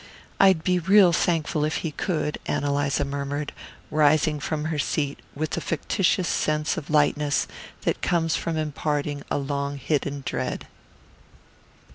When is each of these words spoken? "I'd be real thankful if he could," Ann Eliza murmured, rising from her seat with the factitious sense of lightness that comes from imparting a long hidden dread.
"I'd 0.39 0.63
be 0.63 0.79
real 0.79 1.13
thankful 1.13 1.63
if 1.63 1.75
he 1.85 1.91
could," 1.91 2.39
Ann 2.47 2.63
Eliza 2.63 3.05
murmured, 3.05 3.53
rising 3.91 4.39
from 4.39 4.65
her 4.65 4.79
seat 4.79 5.19
with 5.35 5.51
the 5.51 5.61
factitious 5.61 6.27
sense 6.27 6.75
of 6.75 6.89
lightness 6.89 7.45
that 7.83 8.01
comes 8.01 8.35
from 8.35 8.57
imparting 8.57 9.21
a 9.29 9.37
long 9.37 9.77
hidden 9.77 10.23
dread. 10.25 10.65